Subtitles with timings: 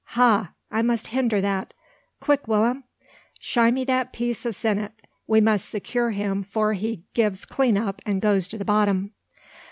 [0.17, 0.53] Ha!
[0.71, 1.75] I must hinder that.
[2.19, 2.85] Quick, Will'm,
[3.39, 4.93] shy me that piece o' sennit:
[5.27, 9.11] we must secure him 'fore he gives clean up and goes to the bottom.